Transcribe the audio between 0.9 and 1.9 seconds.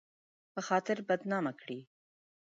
بدنامه کړي